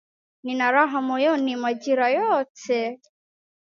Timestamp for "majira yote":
1.63-2.79